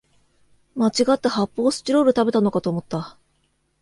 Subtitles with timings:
[0.73, 3.19] まちがって発泡スチロール食べたのかと思った